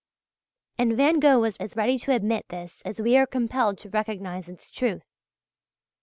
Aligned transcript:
And 0.79 0.97
Van 0.97 1.19
Gogh 1.19 1.41
was 1.41 1.55
as 1.57 1.75
ready 1.75 1.99
to 1.99 2.11
admit 2.11 2.47
this 2.49 2.81
as 2.83 2.99
we 2.99 3.15
are 3.17 3.27
compelled 3.27 3.77
to 3.77 3.89
recognize 3.91 4.49
its 4.49 4.71
truth. 4.71 5.05